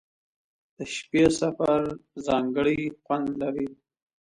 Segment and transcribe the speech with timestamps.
[0.77, 1.81] •د شپې سفر
[2.27, 3.69] ځانګړی خوند لري.